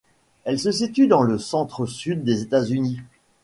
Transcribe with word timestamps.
Elle 0.45 0.59
se 0.59 0.71
situe 0.71 1.05
dans 1.05 1.21
le 1.21 1.37
centre-sud 1.37 2.23
des 2.23 2.41
États-Unis. 2.41 3.01